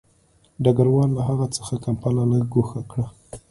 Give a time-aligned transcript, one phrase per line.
[0.63, 3.07] ډګروال له هغه څخه کمپله لږ ګوښه کړه